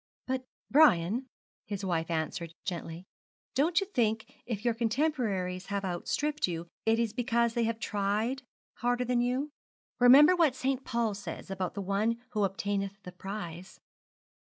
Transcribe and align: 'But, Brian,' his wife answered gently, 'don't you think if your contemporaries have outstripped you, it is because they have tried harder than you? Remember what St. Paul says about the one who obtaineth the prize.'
'But, 0.25 0.45
Brian,' 0.71 1.27
his 1.67 1.85
wife 1.85 2.09
answered 2.09 2.55
gently, 2.65 3.05
'don't 3.53 3.79
you 3.81 3.87
think 3.93 4.25
if 4.47 4.65
your 4.65 4.73
contemporaries 4.73 5.67
have 5.67 5.85
outstripped 5.85 6.47
you, 6.47 6.65
it 6.87 6.97
is 6.97 7.13
because 7.13 7.53
they 7.53 7.65
have 7.65 7.79
tried 7.79 8.41
harder 8.77 9.05
than 9.05 9.21
you? 9.21 9.51
Remember 9.99 10.35
what 10.35 10.55
St. 10.55 10.83
Paul 10.83 11.13
says 11.13 11.51
about 11.51 11.75
the 11.75 11.83
one 11.83 12.19
who 12.29 12.43
obtaineth 12.45 13.03
the 13.03 13.11
prize.' 13.11 13.79